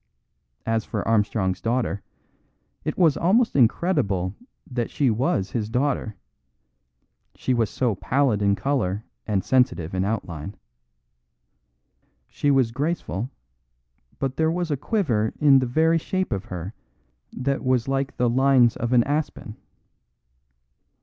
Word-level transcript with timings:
As 0.65 0.83
for 0.83 1.07
Armstrong's 1.07 1.61
daughter, 1.61 2.01
it 2.83 2.97
was 2.97 3.15
almost 3.17 3.55
incredible 3.55 4.33
that 4.65 4.89
she 4.89 5.11
was 5.11 5.51
his 5.51 5.69
daughter; 5.69 6.15
she 7.35 7.53
was 7.53 7.69
so 7.69 7.93
pallid 7.93 8.41
in 8.41 8.55
colour 8.55 9.03
and 9.27 9.43
sensitive 9.43 9.93
in 9.93 10.03
outline. 10.03 10.55
She 12.27 12.49
was 12.49 12.71
graceful, 12.71 13.29
but 14.17 14.37
there 14.37 14.49
was 14.49 14.71
a 14.71 14.75
quiver 14.75 15.33
in 15.39 15.59
the 15.59 15.67
very 15.67 15.99
shape 15.99 16.31
of 16.33 16.45
her 16.45 16.73
that 17.33 17.63
was 17.63 17.87
like 17.87 18.17
the 18.17 18.27
lines 18.27 18.75
of 18.75 18.93
an 18.93 19.03
aspen. 19.03 19.55